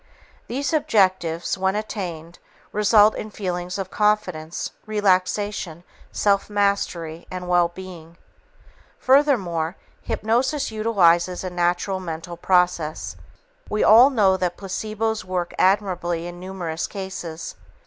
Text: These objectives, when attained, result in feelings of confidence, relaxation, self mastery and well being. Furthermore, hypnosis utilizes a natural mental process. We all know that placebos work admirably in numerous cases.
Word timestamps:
These 0.47 0.73
objectives, 0.73 1.59
when 1.59 1.75
attained, 1.75 2.39
result 2.71 3.13
in 3.15 3.29
feelings 3.29 3.77
of 3.77 3.91
confidence, 3.91 4.71
relaxation, 4.87 5.83
self 6.11 6.49
mastery 6.49 7.27
and 7.29 7.47
well 7.47 7.67
being. 7.67 8.17
Furthermore, 8.97 9.75
hypnosis 10.01 10.71
utilizes 10.71 11.43
a 11.43 11.51
natural 11.51 11.99
mental 11.99 12.35
process. 12.35 13.15
We 13.69 13.83
all 13.83 14.09
know 14.09 14.37
that 14.37 14.57
placebos 14.57 15.23
work 15.23 15.53
admirably 15.59 16.25
in 16.25 16.39
numerous 16.39 16.87
cases. 16.87 17.53